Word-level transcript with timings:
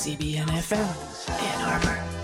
CBN 0.00 0.48
FM, 0.48 0.88
Ann 1.28 1.60
Arbor. 1.60 2.19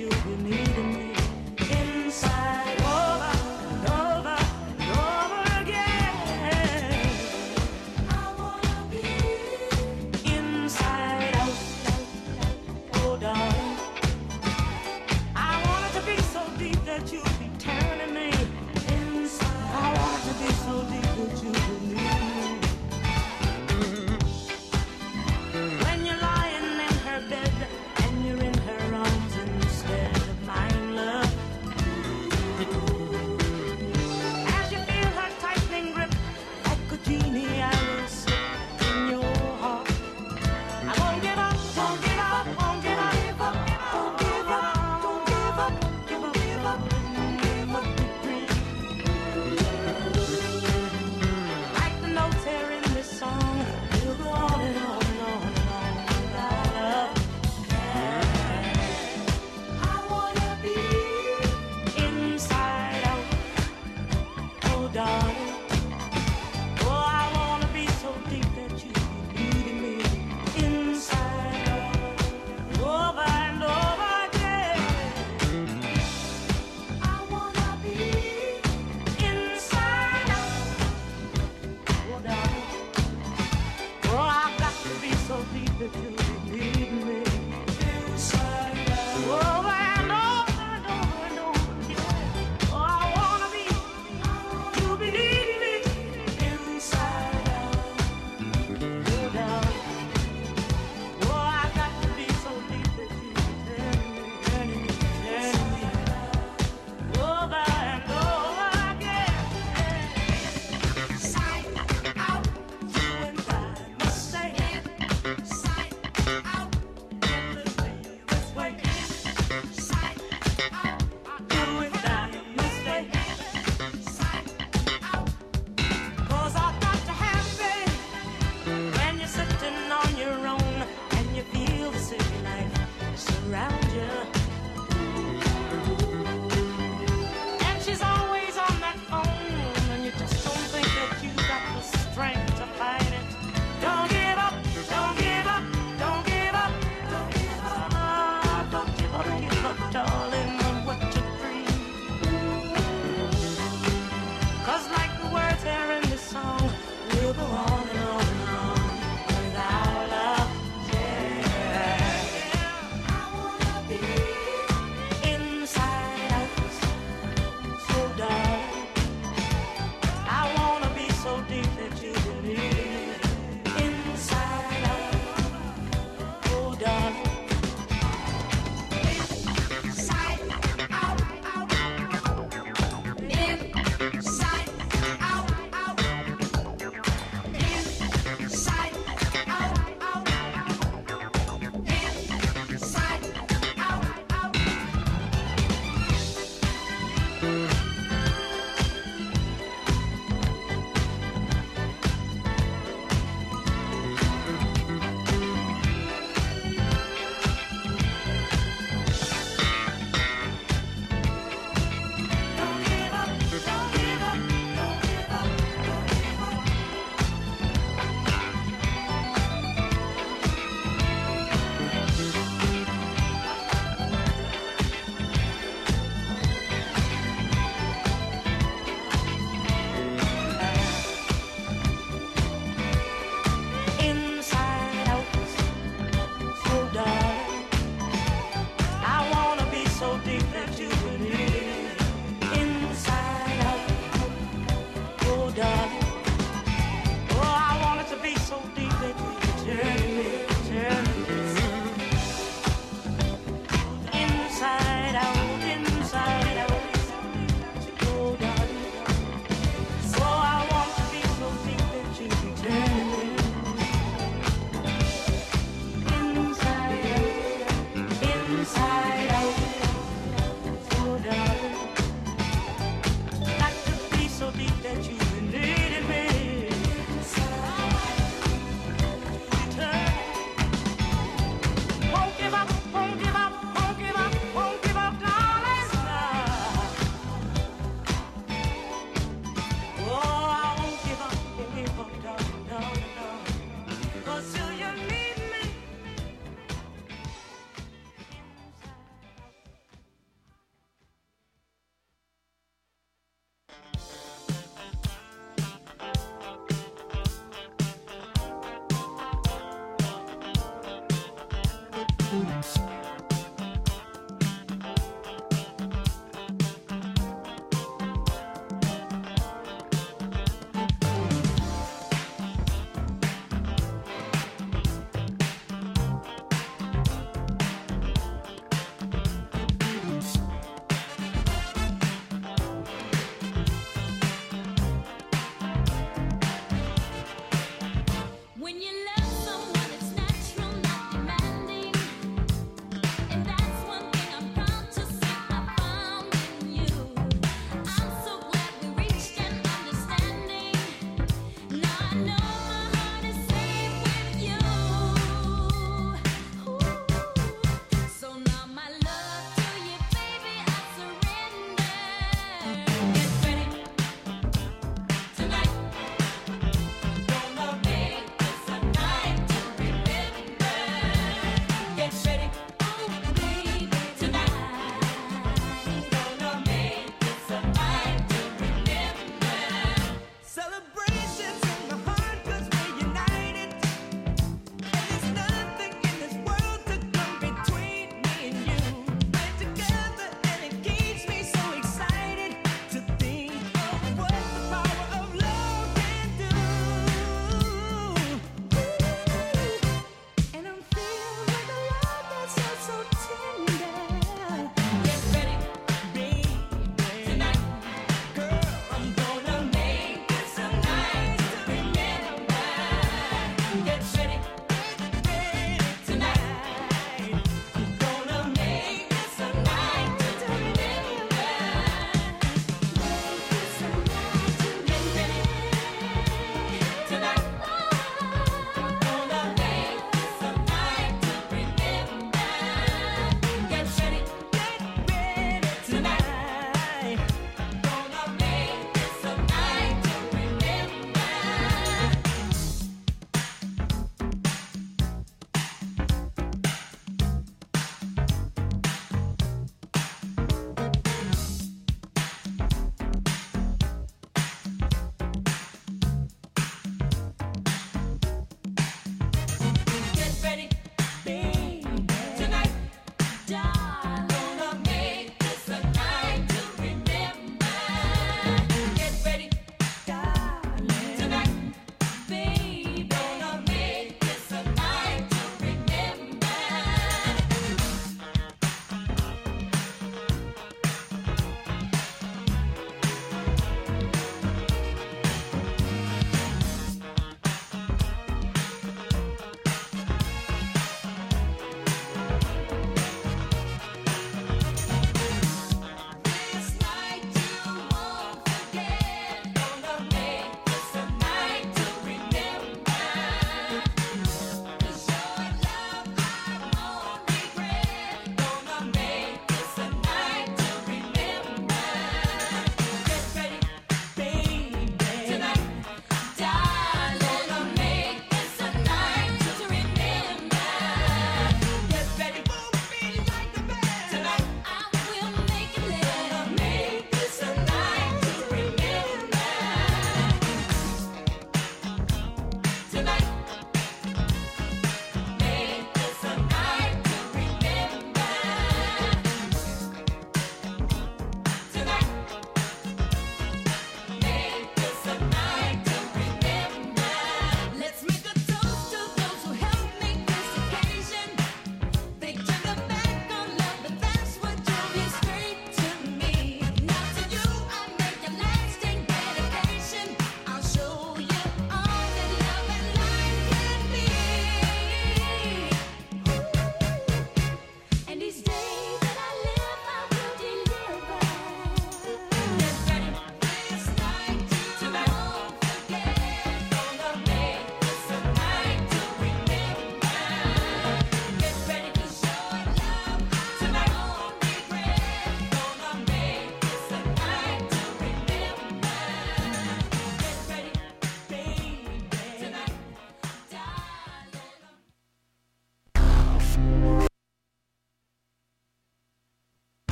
you 0.00 0.08
beneath. 0.08 0.69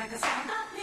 Hope 0.00 0.80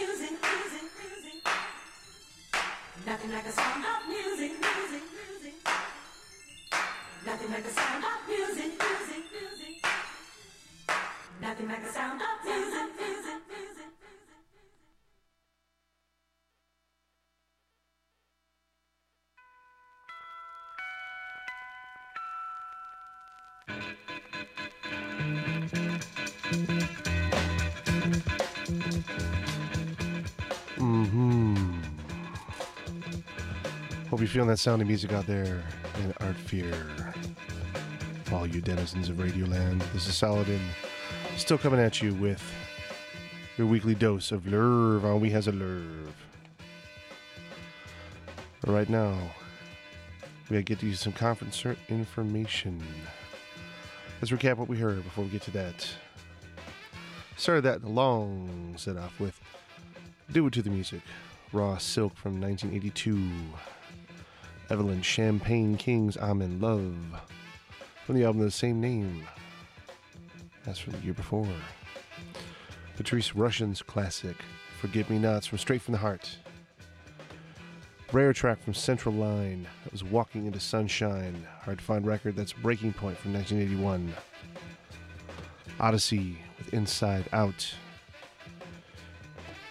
you're 34.28 34.34
feeling 34.34 34.48
that 34.48 34.58
sound 34.58 34.82
of 34.82 34.88
music 34.88 35.10
out 35.14 35.26
there 35.26 35.62
in 36.04 36.12
Art 36.20 36.36
Fair. 36.36 37.14
All 38.30 38.46
you 38.46 38.60
denizens 38.60 39.08
of 39.08 39.16
Radioland, 39.16 39.80
this 39.94 40.06
is 40.06 40.14
Saladin, 40.14 40.60
still 41.38 41.56
coming 41.56 41.80
at 41.80 42.02
you 42.02 42.12
with 42.12 42.42
your 43.56 43.66
weekly 43.66 43.94
dose 43.94 44.30
of 44.30 44.42
Lurv 44.42 45.04
on 45.04 45.12
ah, 45.12 45.16
We 45.16 45.30
Has 45.30 45.48
a 45.48 45.52
Lurv. 45.52 46.10
Right 48.66 48.90
now, 48.90 49.16
we 50.50 50.56
gotta 50.56 50.62
get 50.62 50.82
you 50.82 50.92
some 50.92 51.14
conference 51.14 51.64
information. 51.88 52.82
Let's 54.20 54.30
recap 54.30 54.58
what 54.58 54.68
we 54.68 54.76
heard 54.76 55.02
before 55.04 55.24
we 55.24 55.30
get 55.30 55.40
to 55.42 55.50
that. 55.52 55.88
Started 57.38 57.62
that 57.62 57.82
long 57.82 58.74
set 58.76 58.98
off 58.98 59.18
with 59.18 59.40
Do 60.32 60.46
It 60.48 60.52
to 60.52 60.60
the 60.60 60.68
Music, 60.68 61.00
Raw 61.50 61.78
Silk 61.78 62.14
from 62.14 62.38
1982. 62.38 63.30
Evelyn 64.70 65.00
Champagne 65.00 65.78
King's 65.78 66.18
I'm 66.18 66.42
in 66.42 66.60
Love 66.60 66.94
from 68.04 68.16
the 68.16 68.24
album 68.24 68.42
of 68.42 68.46
the 68.46 68.50
same 68.50 68.82
name 68.82 69.26
as 70.66 70.78
from 70.78 70.92
the 70.92 70.98
year 70.98 71.14
before. 71.14 71.48
Patrice 72.96 73.34
Rushen's 73.34 73.80
classic 73.80 74.36
Forgive 74.78 75.08
Me 75.08 75.18
Nots 75.18 75.46
from 75.46 75.56
Straight 75.56 75.80
from 75.80 75.92
the 75.92 75.98
Heart. 75.98 76.36
Rare 78.12 78.34
track 78.34 78.62
from 78.62 78.74
Central 78.74 79.14
Line 79.14 79.66
that 79.84 79.92
was 79.92 80.04
Walking 80.04 80.44
into 80.44 80.60
Sunshine. 80.60 81.46
Hard 81.62 81.78
to 81.78 81.84
find 81.84 82.06
record 82.06 82.36
that's 82.36 82.52
Breaking 82.52 82.92
Point 82.92 83.16
from 83.16 83.32
1981. 83.32 84.12
Odyssey 85.80 86.38
with 86.58 86.74
Inside 86.74 87.26
Out. 87.32 87.74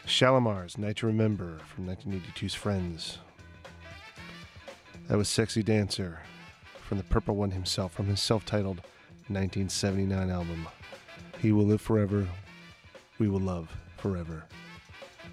Shalamar's 0.07 0.77
Night 0.79 0.97
to 0.97 1.05
Remember 1.05 1.59
from 1.67 1.85
1982's 1.85 2.55
Friends. 2.55 3.19
That 5.07 5.17
was 5.17 5.29
Sexy 5.29 5.63
Dancer 5.63 6.19
from 6.81 6.97
the 6.97 7.03
Purple 7.05 7.37
One 7.37 7.51
himself 7.51 7.93
from 7.93 8.07
his 8.07 8.21
self 8.21 8.45
titled 8.45 8.81
1979 9.29 10.29
album. 10.29 10.67
He 11.39 11.53
Will 11.53 11.63
Live 11.63 11.79
Forever, 11.79 12.27
We 13.17 13.29
Will 13.29 13.39
Love 13.39 13.69
Forever. 13.95 14.43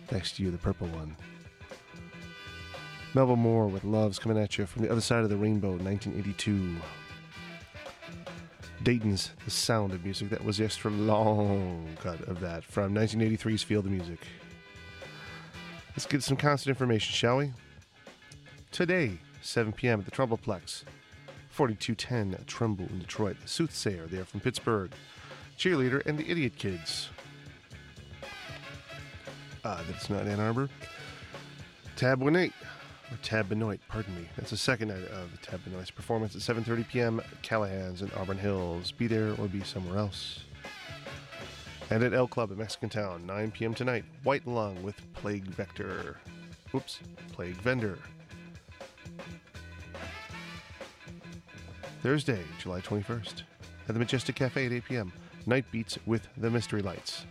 Thanks 0.06 0.30
to 0.32 0.44
you, 0.44 0.52
the 0.52 0.58
Purple 0.58 0.87
One. 0.88 1.16
Melba 3.14 3.34
Moore 3.34 3.66
with 3.66 3.82
Loves 3.82 4.20
coming 4.20 4.38
at 4.38 4.58
you 4.58 4.66
from 4.66 4.82
the 4.82 4.90
other 4.90 5.00
side 5.00 5.24
of 5.24 5.30
the 5.30 5.37
rainbow, 5.37 5.70
1982. 5.70 6.76
Dayton's 8.84 9.30
The 9.44 9.50
Sound 9.50 9.92
of 9.92 10.04
Music. 10.04 10.30
That 10.30 10.44
was 10.44 10.58
the 10.58 10.64
extra 10.66 10.92
long 10.92 11.96
cut 12.00 12.20
of 12.28 12.38
that 12.40 12.62
from 12.62 12.94
1983's 12.94 13.64
Field 13.64 13.87
of 13.87 13.90
Music. 13.90 14.20
Let's 15.90 16.06
get 16.06 16.22
some 16.22 16.37
constant 16.37 16.76
information, 16.76 17.12
shall 17.12 17.38
we? 17.38 17.52
Today, 18.70 19.18
7 19.44 19.72
p.m. 19.72 20.00
at 20.00 20.04
the 20.04 20.11
Trumbullplex. 20.11 20.85
4210 21.50 22.44
Trumbull 22.46 22.87
in 22.87 22.98
Detroit. 22.98 23.37
Soothsayer, 23.44 24.07
they 24.07 24.18
are 24.18 24.24
from 24.24 24.40
Pittsburgh. 24.40 24.90
Cheerleader 25.59 26.04
and 26.07 26.18
the 26.18 26.28
Idiot 26.28 26.57
Kids. 26.57 27.11
Ah, 29.64 29.83
that's 29.88 30.11
not 30.11 30.26
Ann 30.26 30.40
Arbor. 30.40 30.68
Tab 31.96 32.22
18, 32.22 32.52
or 33.11 33.16
Tab 33.22 33.48
Benoit, 33.48 33.80
pardon 33.88 34.16
me. 34.16 34.28
That's 34.37 34.50
the 34.50 34.57
second 34.57 34.88
night 34.88 35.07
of 35.09 35.30
the 35.30 35.38
Tab 35.38 35.62
Benoit's 35.64 35.90
performance 35.90 36.35
at 36.35 36.42
7.30 36.57 36.88
p.m. 36.88 37.20
Callahan's 37.42 38.02
in 38.02 38.11
Auburn 38.16 38.38
Hills. 38.38 38.90
Be 38.90 39.07
there 39.07 39.35
or 39.38 39.46
be 39.46 39.62
somewhere 39.62 39.98
else. 39.98 40.40
And 41.90 42.02
at 42.02 42.12
L 42.12 42.26
Club 42.26 42.50
in 42.50 42.59
Mexican 42.59 42.88
Town, 42.88 43.24
9 43.26 43.52
p.m. 43.52 43.74
tonight, 43.74 44.04
White 44.24 44.46
Lung 44.46 44.83
with 44.83 44.96
Plague 45.12 45.44
Vector. 45.44 46.16
Oops, 46.74 46.98
Plague 47.33 47.57
Vendor. 47.57 47.98
Thursday, 52.04 52.44
July 52.58 52.82
21st, 52.82 53.44
at 53.88 53.94
the 53.94 53.98
Majestic 53.98 54.34
Cafe 54.34 54.66
at 54.66 54.72
8 54.72 54.84
p.m. 54.84 55.12
Night 55.46 55.64
Beats 55.72 55.96
with 56.04 56.28
the 56.36 56.50
Mystery 56.50 56.82
Lights. 56.82 57.24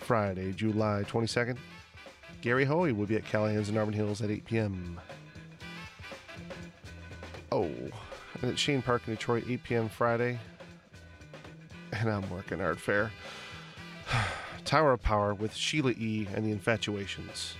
Friday, 0.00 0.50
July 0.50 1.04
22nd, 1.08 1.56
Gary 2.40 2.64
Hoey 2.64 2.90
will 2.90 3.06
be 3.06 3.14
at 3.14 3.24
Callahan's 3.24 3.68
in 3.68 3.78
Auburn 3.78 3.94
Hills 3.94 4.22
at 4.22 4.30
8 4.30 4.44
p.m. 4.44 5.00
Oh, 7.52 7.70
and 8.42 8.50
at 8.50 8.56
Chene 8.56 8.84
Park 8.84 9.02
in 9.06 9.14
Detroit, 9.14 9.44
8 9.48 9.62
p.m. 9.62 9.88
Friday. 9.88 10.40
And 11.92 12.10
I'm 12.10 12.28
working 12.28 12.60
Art 12.60 12.80
Fair. 12.80 13.12
Tower 14.64 14.94
of 14.94 15.02
Power 15.04 15.32
with 15.32 15.54
Sheila 15.54 15.92
E. 15.92 16.26
and 16.34 16.44
the 16.44 16.50
Infatuations 16.50 17.54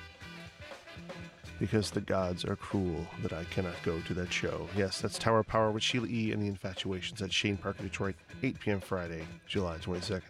because 1.59 1.91
the 1.91 2.01
gods 2.01 2.45
are 2.45 2.57
cruel 2.57 3.07
that 3.23 3.33
I 3.33 3.45
cannot 3.45 3.75
go 3.83 4.01
to 4.01 4.15
that 4.15 4.33
show. 4.33 4.69
Yes, 4.77 5.01
that's 5.01 5.19
Tower 5.19 5.43
Power 5.43 5.71
with 5.71 5.83
Sheila 5.83 6.09
E. 6.09 6.33
and 6.33 6.43
the 6.43 6.49
Infatuations 6.49 7.23
at 7.23 7.31
Chene 7.31 7.61
Park 7.61 7.79
Detroit, 7.79 8.15
8 8.43 8.61
p.m. 8.61 8.81
Friday, 8.81 9.27
July 9.47 9.79
22nd. 9.79 10.23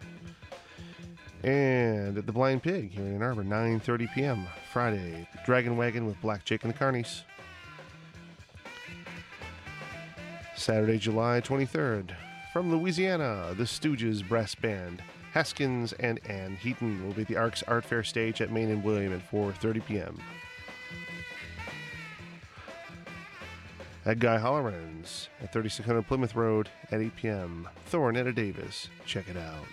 And 1.43 2.17
at 2.17 2.25
the 2.25 2.31
Blind 2.31 2.63
Pig 2.63 2.91
here 2.91 3.05
in 3.05 3.15
Ann 3.15 3.21
Arbor, 3.21 3.43
9.30 3.43 4.13
p.m. 4.13 4.47
Friday, 4.71 5.27
Dragon 5.45 5.77
Wagon 5.77 6.05
with 6.05 6.19
Black 6.21 6.43
Jake 6.45 6.63
and 6.63 6.73
the 6.73 6.77
Carnies. 6.77 7.21
Saturday, 10.55 10.97
July 10.97 11.39
23rd, 11.39 12.11
from 12.51 12.75
Louisiana, 12.75 13.53
the 13.55 13.63
Stooges 13.63 14.27
Brass 14.27 14.55
Band. 14.55 15.03
Haskins 15.31 15.93
and 15.93 16.19
Ann 16.27 16.55
Heaton 16.55 17.05
will 17.05 17.13
be 17.13 17.21
at 17.21 17.27
the 17.27 17.37
Arcs 17.37 17.61
Art 17.67 17.85
Fair 17.85 18.03
stage 18.03 18.41
at 18.41 18.51
Main 18.51 18.71
and 18.71 18.83
William 18.83 19.13
at 19.13 19.29
4.30 19.29 19.85
p.m. 19.85 20.19
At 24.07 24.19
Guy 24.19 24.37
Hollerin's 24.37 25.27
at 25.43 25.51
3600 25.51 26.07
Plymouth 26.07 26.33
Road 26.33 26.69
at 26.91 27.01
8 27.01 27.15
p.m. 27.17 27.67
Thornetta 27.91 28.33
Davis. 28.33 28.87
Check 29.05 29.27
it 29.27 29.35
out. 29.35 29.65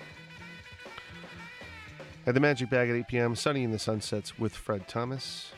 At 2.26 2.34
the 2.34 2.40
Magic 2.40 2.68
Bag 2.68 2.90
at 2.90 2.96
8 2.96 3.06
p.m. 3.06 3.36
Sonny 3.36 3.62
in 3.62 3.70
the 3.70 3.78
Sunsets 3.78 4.36
with 4.36 4.52
Fred 4.52 4.88
Thomas. 4.88 5.52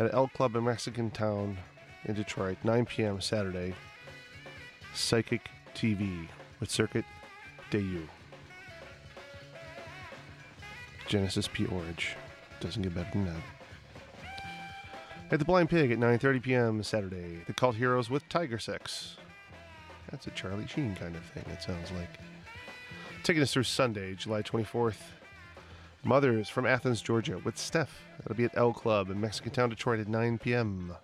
At 0.00 0.12
L 0.12 0.26
Club 0.26 0.56
in 0.56 0.64
Mexican 0.64 1.12
Town 1.12 1.56
in 2.04 2.16
Detroit, 2.16 2.58
9 2.64 2.84
p.m. 2.86 3.20
Saturday. 3.20 3.76
Psychic 4.92 5.48
TV 5.76 6.26
with 6.58 6.68
Circuit 6.68 7.04
des 7.70 7.78
Yeux. 7.78 8.08
Genesis 11.06 11.46
P-Orridge. 11.46 12.16
Doesn't 12.58 12.82
get 12.82 12.92
better 12.92 13.10
than 13.12 13.26
that. 13.26 13.57
At 15.30 15.38
the 15.38 15.44
Blind 15.44 15.68
Pig 15.68 15.90
at 15.90 15.98
9:30 15.98 16.42
p.m. 16.42 16.82
Saturday, 16.82 17.42
the 17.46 17.52
Cult 17.52 17.76
Heroes 17.76 18.08
with 18.08 18.26
Tiger 18.30 18.58
Sex. 18.58 19.18
That's 20.10 20.26
a 20.26 20.30
Charlie 20.30 20.66
Sheen 20.66 20.96
kind 20.96 21.14
of 21.14 21.22
thing. 21.22 21.44
It 21.52 21.62
sounds 21.62 21.90
like. 21.92 22.18
Taking 23.24 23.42
us 23.42 23.52
through 23.52 23.64
Sunday, 23.64 24.14
July 24.14 24.40
24th. 24.40 24.96
Mothers 26.02 26.48
from 26.48 26.64
Athens, 26.64 27.02
Georgia, 27.02 27.38
with 27.44 27.58
Steph. 27.58 28.00
That'll 28.18 28.36
be 28.36 28.44
at 28.44 28.56
L 28.56 28.72
Club 28.72 29.10
in 29.10 29.20
Mexican 29.20 29.52
Town, 29.52 29.68
Detroit, 29.68 30.00
at 30.00 30.08
9 30.08 30.38
p.m. 30.38 30.94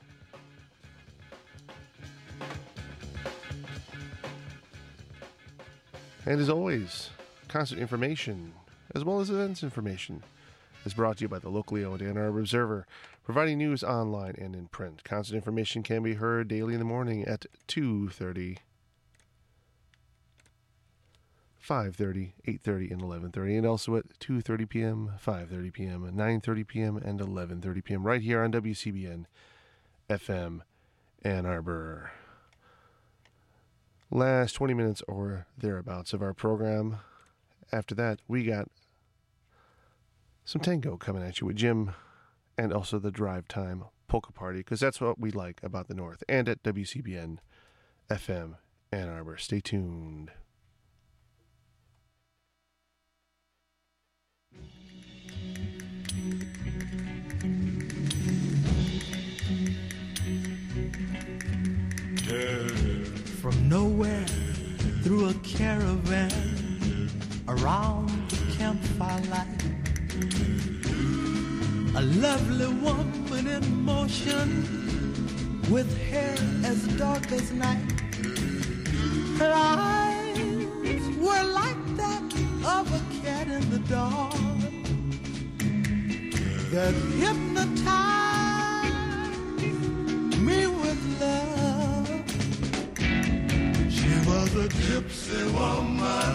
And 6.24 6.40
as 6.40 6.48
always, 6.48 7.10
concert 7.48 7.78
information, 7.78 8.54
as 8.94 9.04
well 9.04 9.20
as 9.20 9.28
events 9.28 9.62
information, 9.62 10.22
is 10.86 10.94
brought 10.94 11.18
to 11.18 11.24
you 11.24 11.28
by 11.28 11.38
the 11.38 11.50
locally 11.50 11.84
owned 11.84 12.00
Ann 12.00 12.16
Arbor 12.16 12.40
Observer, 12.40 12.86
providing 13.24 13.58
news 13.58 13.82
online 13.82 14.34
and 14.38 14.54
in 14.54 14.68
print. 14.68 15.02
Concert 15.04 15.34
information 15.34 15.82
can 15.82 16.02
be 16.02 16.14
heard 16.14 16.48
daily 16.48 16.74
in 16.74 16.78
the 16.78 16.84
morning 16.84 17.24
at 17.24 17.46
2.30, 17.68 18.58
5.30, 21.66 22.32
8.30, 22.46 22.90
and 22.92 23.02
11.30, 23.02 23.58
and 23.58 23.66
also 23.66 23.96
at 23.96 24.18
2.30 24.20 24.68
p.m., 24.68 25.10
5.30 25.24 25.72
p.m., 25.72 26.12
9.30 26.14 26.66
p.m., 26.66 26.96
and 26.98 27.20
11.30 27.20 27.84
p.m. 27.84 28.02
right 28.04 28.20
here 28.20 28.42
on 28.42 28.52
WCBN 28.52 29.24
FM 30.10 30.60
Ann 31.22 31.46
Arbor 31.46 32.10
last 34.14 34.52
20 34.52 34.74
minutes 34.74 35.02
or 35.08 35.46
thereabouts 35.58 36.12
of 36.12 36.22
our 36.22 36.32
program. 36.32 36.98
After 37.72 37.94
that, 37.96 38.20
we 38.28 38.44
got 38.44 38.68
some 40.44 40.60
tango 40.60 40.96
coming 40.96 41.22
at 41.22 41.40
you 41.40 41.46
with 41.48 41.56
Jim 41.56 41.92
and 42.56 42.72
also 42.72 42.98
the 42.98 43.10
drive 43.10 43.48
time 43.48 43.84
polka 44.08 44.32
party 44.32 44.58
because 44.60 44.80
that's 44.80 45.00
what 45.00 45.18
we 45.18 45.30
like 45.30 45.60
about 45.62 45.88
the 45.88 45.94
North 45.94 46.22
and 46.28 46.48
at 46.48 46.62
WCBN 46.62 47.38
FM 48.10 48.56
Ann 48.92 49.08
Arbor. 49.08 49.36
Stay 49.36 49.60
tuned. 49.60 50.30
From 63.40 63.68
nowhere 63.68 64.26
through 65.02 65.28
a 65.28 65.34
caravan 65.42 67.10
around 67.48 68.30
the 68.30 68.54
campfire 68.56 69.22
light. 69.24 69.63
A 71.96 72.02
lovely 72.02 72.66
woman 72.82 73.46
in 73.46 73.84
motion 73.84 74.48
with 75.70 75.96
hair 76.10 76.36
as 76.64 76.82
dark 76.98 77.30
as 77.30 77.52
night. 77.52 77.92
Her 79.38 79.52
eyes 79.54 81.06
were 81.18 81.44
like 81.60 81.96
that 81.96 82.34
of 82.64 82.92
a 82.92 83.00
cat 83.22 83.46
in 83.46 83.70
the 83.70 83.78
dark 83.88 84.34
that 86.72 86.94
hypnotized 87.22 87.94
me 90.40 90.66
with 90.66 91.00
love. 91.20 92.08
She 93.96 94.12
was 94.28 94.50
a 94.56 94.68
gypsy 94.82 95.42
woman. 95.54 96.34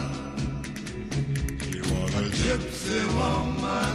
She 1.65 1.79
was 1.79 2.15
a 2.15 2.29
gypsy 2.43 3.01
woman. 3.17 3.88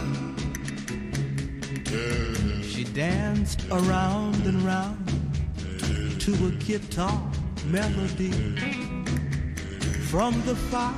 Danced 2.95 3.67
around 3.71 4.41
and 4.45 4.61
round 4.61 5.05
to 6.17 6.31
a 6.47 6.51
guitar 6.63 7.21
melody. 7.65 8.31
From 10.09 10.41
the 10.45 10.55
fire, 10.55 10.93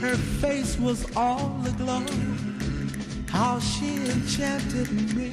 her 0.00 0.16
face 0.16 0.78
was 0.78 1.04
all 1.14 1.54
aglow. 1.66 2.06
How 3.28 3.58
she 3.60 3.96
enchanted 4.06 4.90
me. 5.14 5.30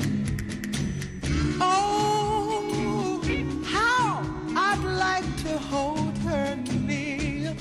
Oh, 1.61 3.21
how 3.63 4.21
I'd 4.53 4.83
like 4.83 5.37
to 5.43 5.57
hold 5.57 6.17
her 6.27 6.57
near 6.57 7.55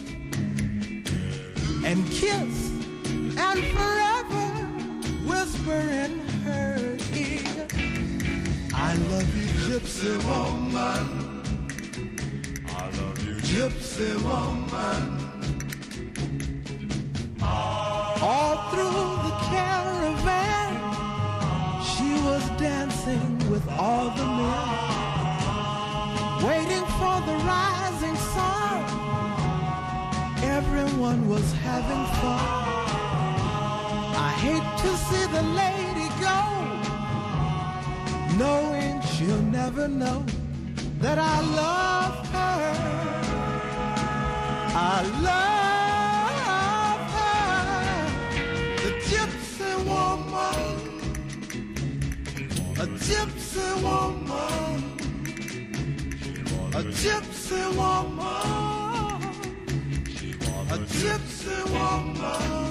and 1.84 2.04
kiss 2.10 2.72
and 3.38 3.64
forever 3.76 4.46
whisper 5.24 5.78
in. 6.02 6.13
I 8.94 8.96
love 8.96 9.36
you, 9.36 9.48
gypsy 9.66 10.14
woman. 10.24 11.06
I 12.68 12.70
love 13.00 13.18
you, 13.26 13.34
gypsy 13.50 14.10
woman. 14.22 15.02
All 17.42 18.56
through 18.70 19.08
the 19.26 19.34
caravan, 19.50 20.70
she 21.82 22.08
was 22.22 22.42
dancing 22.50 23.26
with 23.50 23.66
all 23.70 24.10
the 24.10 24.26
men, 24.38 24.68
waiting 26.46 26.86
for 26.98 27.16
the 27.28 27.36
rising 27.50 28.16
sun. 28.34 28.78
Everyone 30.44 31.20
was 31.28 31.52
having 31.64 32.04
fun. 32.20 32.48
I 34.16 34.30
hate 34.38 34.68
to 34.84 34.90
see 35.08 35.26
the 35.36 35.42
lady 35.62 36.08
go, 36.20 36.38
knowing 38.38 38.73
she'll 39.14 39.42
never 39.42 39.86
know 39.86 40.24
that 40.98 41.18
I 41.18 41.40
love 41.62 42.16
her. 42.34 42.74
I 44.76 45.02
love 45.28 47.00
her, 47.16 47.44
the 48.82 48.90
gypsy 49.10 49.72
woman, 49.90 50.74
a 52.82 52.86
gypsy 53.06 53.68
woman, 53.84 54.78
a 56.74 56.82
gypsy 57.02 57.62
woman, 57.76 59.20
a 60.70 60.78
gypsy 60.98 61.58
woman. 61.72 62.63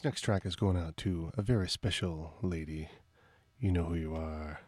This 0.00 0.04
next 0.06 0.20
track 0.22 0.46
is 0.46 0.56
going 0.56 0.78
out 0.78 0.96
to 0.96 1.30
a 1.36 1.42
very 1.42 1.68
special 1.68 2.32
lady. 2.40 2.88
You 3.58 3.70
know 3.70 3.84
who 3.84 3.96
you 3.96 4.14
are. 4.14 4.60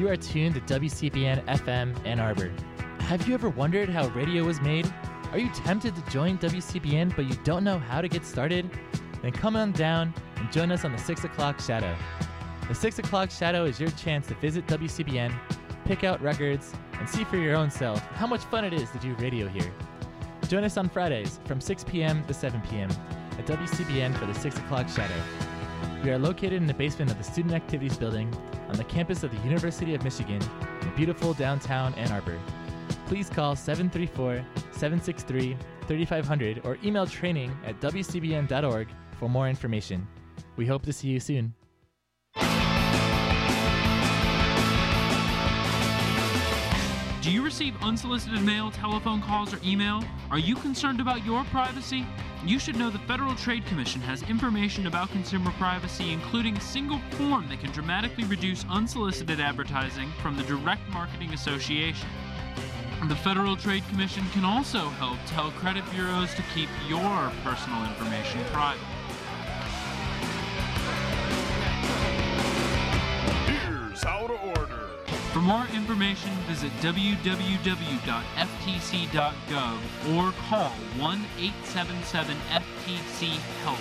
You 0.00 0.08
are 0.08 0.16
tuned 0.16 0.54
to 0.54 0.62
WCBN 0.62 1.44
FM 1.44 2.06
Ann 2.06 2.20
Arbor. 2.20 2.50
Have 3.00 3.28
you 3.28 3.34
ever 3.34 3.50
wondered 3.50 3.90
how 3.90 4.08
radio 4.08 4.44
was 4.44 4.58
made? 4.62 4.90
Are 5.30 5.38
you 5.38 5.50
tempted 5.50 5.94
to 5.94 6.10
join 6.10 6.38
WCBN 6.38 7.14
but 7.14 7.26
you 7.26 7.34
don't 7.44 7.64
know 7.64 7.78
how 7.78 8.00
to 8.00 8.08
get 8.08 8.24
started? 8.24 8.70
Then 9.20 9.32
come 9.32 9.56
on 9.56 9.72
down 9.72 10.14
and 10.36 10.50
join 10.50 10.72
us 10.72 10.86
on 10.86 10.92
the 10.92 10.98
6 10.98 11.24
o'clock 11.24 11.60
shadow. 11.60 11.94
The 12.66 12.74
6 12.74 12.98
o'clock 13.00 13.30
shadow 13.30 13.66
is 13.66 13.78
your 13.78 13.90
chance 13.90 14.26
to 14.28 14.34
visit 14.36 14.66
WCBN, 14.68 15.34
pick 15.84 16.02
out 16.02 16.22
records, 16.22 16.72
and 16.94 17.06
see 17.06 17.24
for 17.24 17.36
your 17.36 17.54
own 17.54 17.70
self 17.70 18.00
how 18.12 18.26
much 18.26 18.44
fun 18.44 18.64
it 18.64 18.72
is 18.72 18.90
to 18.92 18.98
do 19.00 19.14
radio 19.16 19.48
here. 19.48 19.70
Join 20.48 20.64
us 20.64 20.78
on 20.78 20.88
Fridays 20.88 21.40
from 21.44 21.60
6 21.60 21.84
p.m. 21.84 22.24
to 22.24 22.32
7 22.32 22.58
p.m. 22.70 22.88
at 23.38 23.44
WCBN 23.44 24.16
for 24.16 24.24
the 24.24 24.32
6 24.32 24.56
o'clock 24.60 24.88
shadow. 24.88 25.49
We 26.02 26.10
are 26.10 26.18
located 26.18 26.54
in 26.54 26.66
the 26.66 26.72
basement 26.72 27.10
of 27.10 27.18
the 27.18 27.24
Student 27.24 27.52
Activities 27.52 27.98
Building 27.98 28.34
on 28.68 28.76
the 28.76 28.84
campus 28.84 29.22
of 29.22 29.30
the 29.30 29.42
University 29.44 29.94
of 29.94 30.02
Michigan 30.02 30.40
in 30.80 30.94
beautiful 30.96 31.34
downtown 31.34 31.92
Ann 31.94 32.10
Arbor. 32.10 32.38
Please 33.06 33.28
call 33.28 33.54
734 33.54 34.42
763 34.72 35.58
3500 35.86 36.62
or 36.64 36.78
email 36.82 37.06
training 37.06 37.54
at 37.66 37.78
wcbn.org 37.80 38.88
for 39.18 39.28
more 39.28 39.50
information. 39.50 40.06
We 40.56 40.64
hope 40.64 40.82
to 40.84 40.92
see 40.92 41.08
you 41.08 41.20
soon. 41.20 41.52
Do 47.22 47.30
you 47.30 47.44
receive 47.44 47.74
unsolicited 47.82 48.40
mail, 48.40 48.70
telephone 48.70 49.20
calls, 49.20 49.52
or 49.52 49.58
email? 49.62 50.02
Are 50.30 50.38
you 50.38 50.54
concerned 50.54 51.00
about 51.00 51.22
your 51.26 51.44
privacy? 51.44 52.06
You 52.46 52.58
should 52.58 52.76
know 52.76 52.88
the 52.88 52.98
Federal 53.00 53.34
Trade 53.34 53.66
Commission 53.66 54.00
has 54.00 54.22
information 54.22 54.86
about 54.86 55.10
consumer 55.10 55.50
privacy, 55.58 56.14
including 56.14 56.56
a 56.56 56.60
single 56.62 56.98
form 57.10 57.46
that 57.50 57.60
can 57.60 57.72
dramatically 57.72 58.24
reduce 58.24 58.64
unsolicited 58.70 59.38
advertising 59.38 60.10
from 60.22 60.34
the 60.34 60.44
Direct 60.44 60.80
Marketing 60.88 61.34
Association. 61.34 62.08
The 63.06 63.16
Federal 63.16 63.54
Trade 63.54 63.82
Commission 63.90 64.24
can 64.32 64.46
also 64.46 64.88
help 64.88 65.18
tell 65.26 65.50
credit 65.50 65.84
bureaus 65.90 66.34
to 66.36 66.42
keep 66.54 66.70
your 66.88 67.30
personal 67.44 67.84
information 67.84 68.40
private. 68.46 68.80
Here's 73.44 74.02
how 74.02 74.26
to 74.26 74.39
more 75.50 75.66
information, 75.74 76.30
visit 76.46 76.70
www.ftc.gov 76.80 77.36
or 80.16 80.32
call 80.48 80.70
1 80.70 81.24
877 81.38 82.36
FTC 82.50 83.36
HELP. 83.64 83.80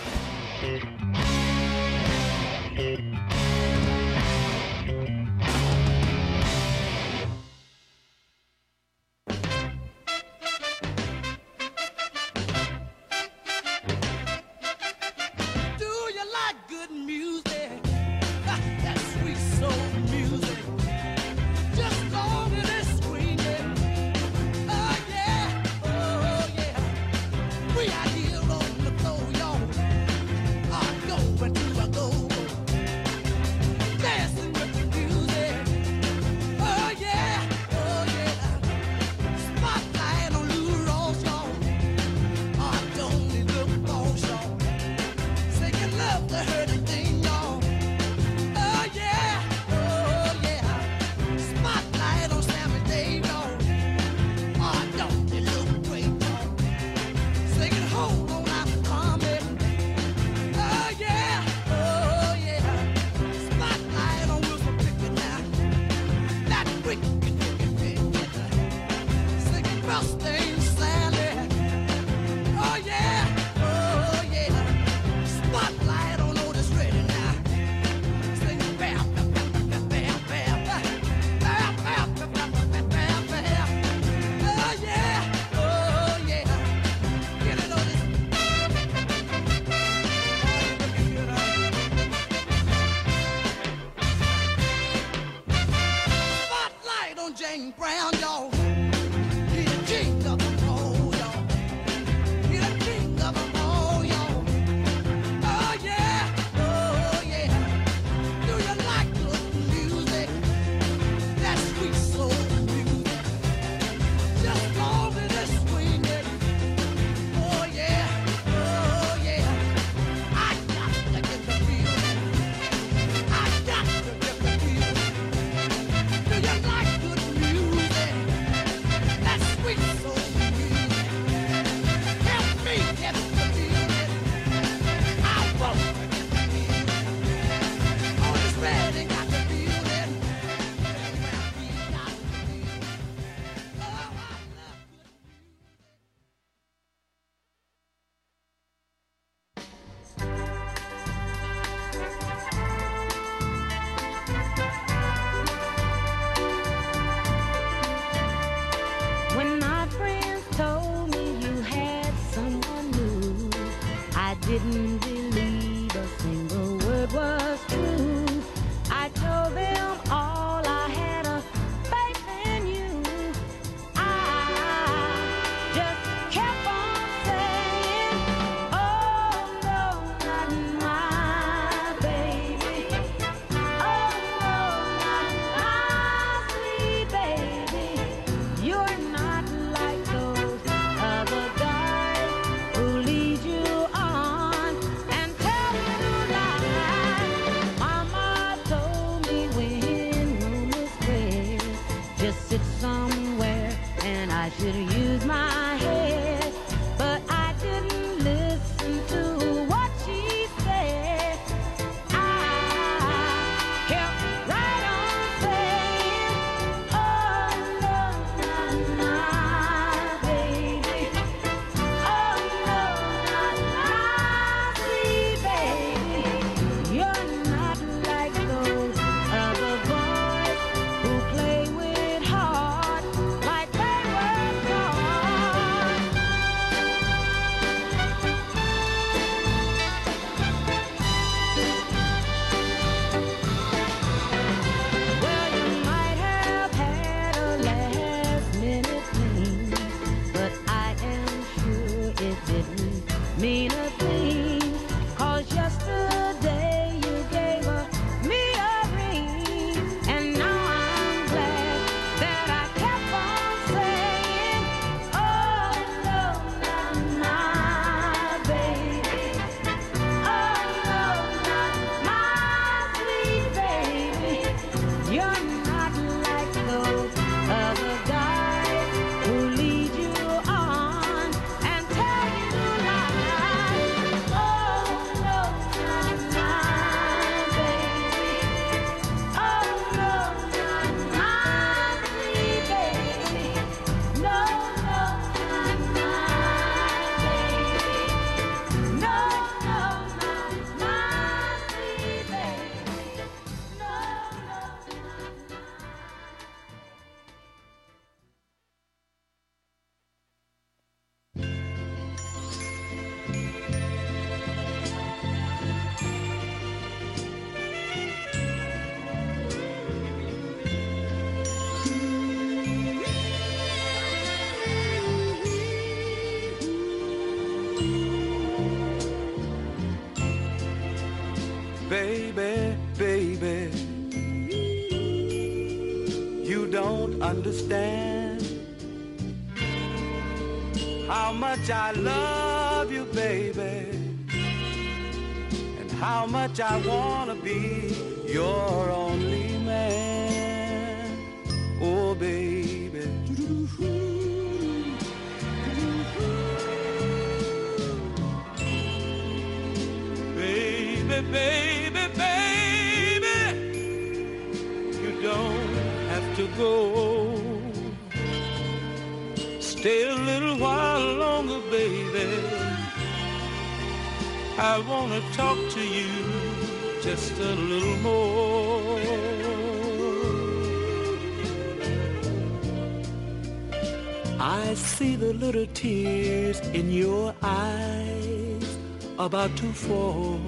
About 389.29 389.55
to 389.55 389.71
fall. 389.71 390.39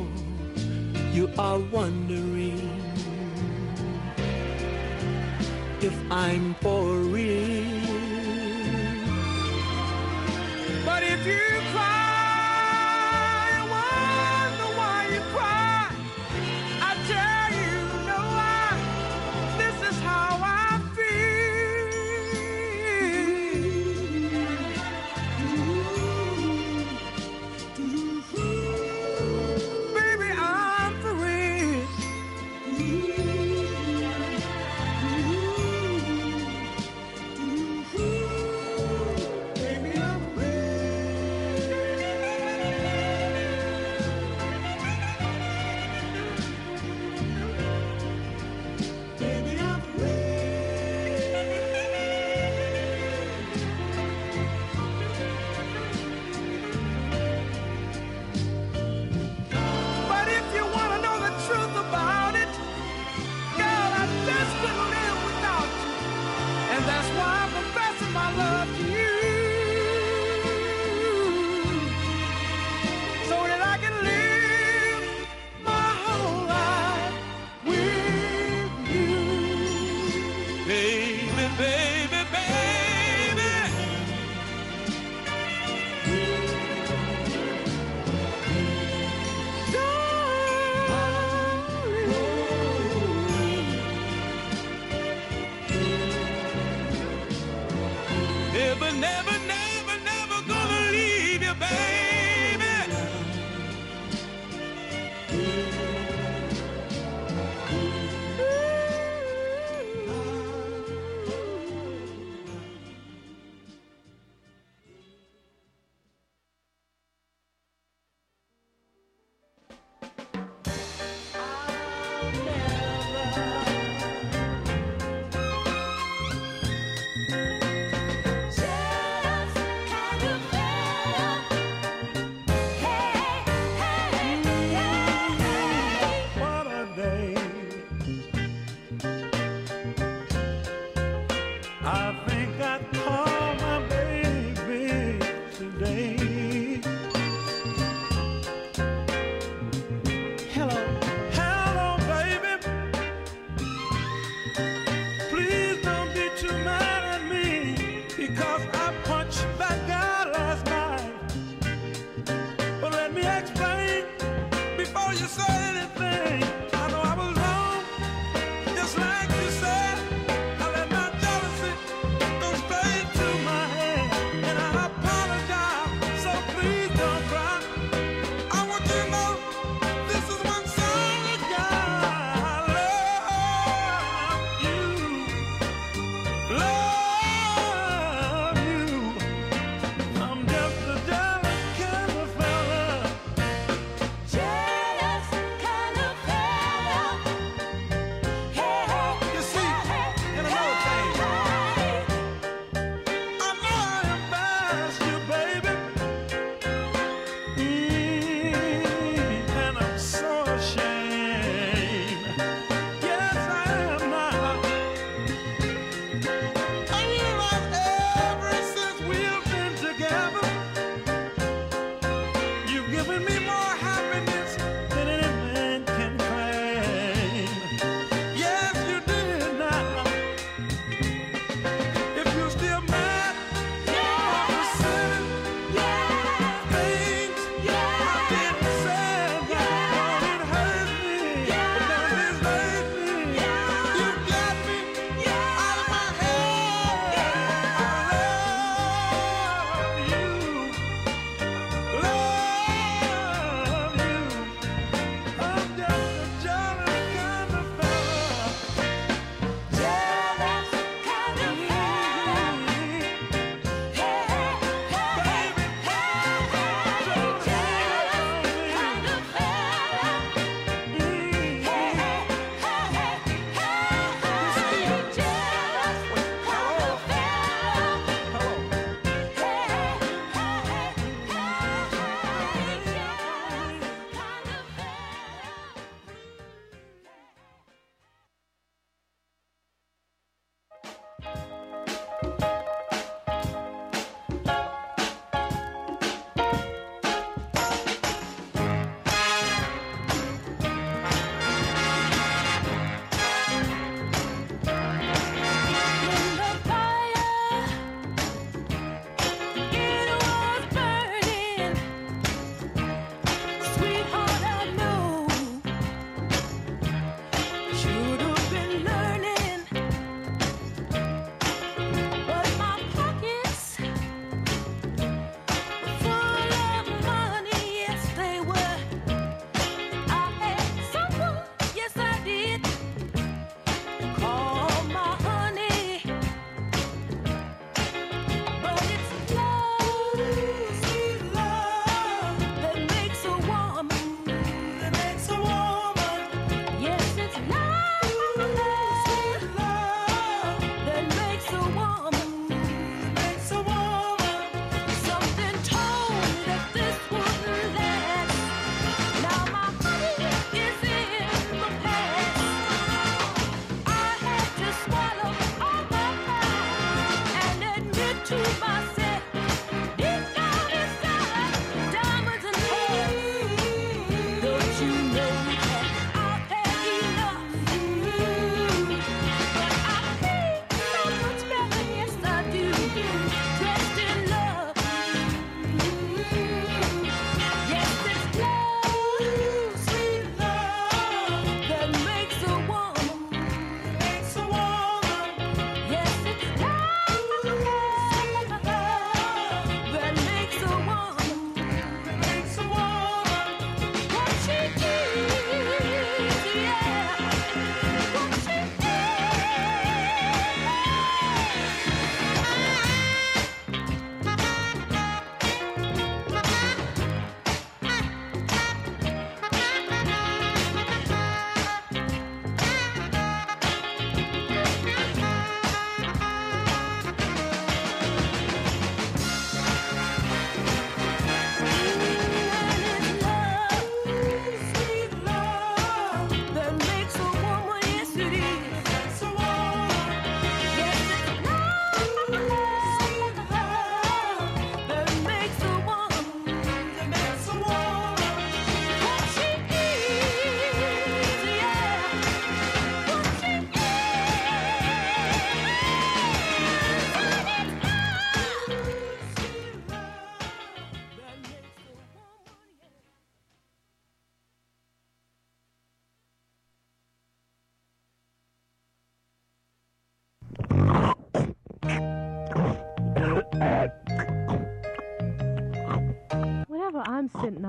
You 1.13 1.29
are 1.37 1.59
wondering 1.71 2.30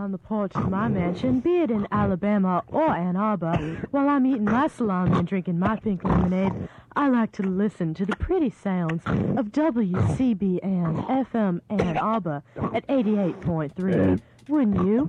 on 0.03 0.11
the 0.11 0.18
porch 0.18 0.50
of 0.57 0.68
my 0.68 0.88
mansion, 0.88 1.38
be 1.38 1.59
it 1.59 1.70
in 1.70 1.86
Alabama 1.92 2.64
or 2.66 2.90
Ann 2.90 3.14
Arbor, 3.14 3.86
while 3.92 4.09
I'm 4.09 4.26
eating 4.26 4.46
my 4.46 4.66
salami 4.66 5.16
and 5.16 5.28
drinking 5.28 5.61
my 5.61 5.76
pink 5.76 6.03
lemonade, 6.03 6.68
I 6.96 7.09
like 7.09 7.30
to 7.32 7.44
listen 7.44 7.94
to 7.94 8.05
the 8.05 8.16
pretty 8.16 8.50
sounds 8.50 9.05
of 9.07 9.53
WCBN 9.53 11.07
FM 11.07 11.61
Ann 11.70 11.96
Arbor 11.98 12.42
at 12.74 12.84
88.3. 12.88 14.20
Wouldn't 14.48 14.84
you? 14.84 15.09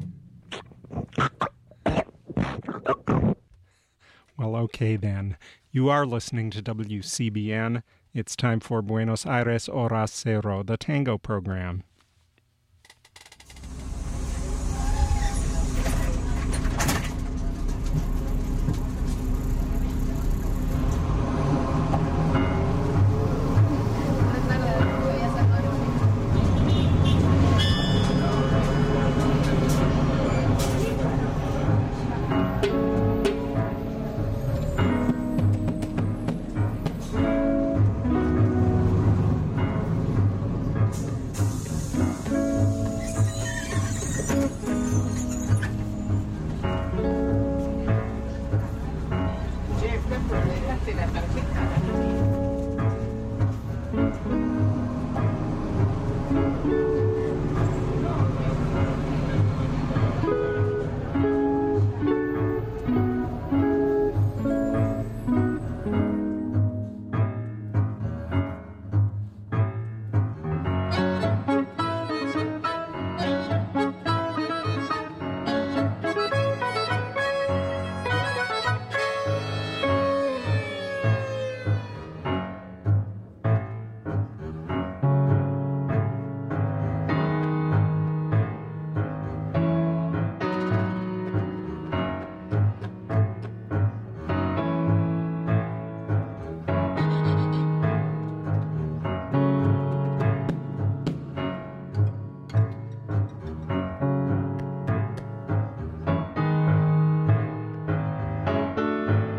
Well, 4.37 4.55
okay 4.57 4.95
then. 4.95 5.37
You 5.71 5.89
are 5.89 6.05
listening 6.05 6.51
to 6.51 6.61
WCBN. 6.61 7.81
It's 8.13 8.35
time 8.35 8.59
for 8.59 8.83
Buenos 8.83 9.25
Aires 9.25 9.65
Hora 9.65 10.05
Cero, 10.07 10.61
the 10.61 10.77
tango 10.77 11.17
program. 11.17 11.83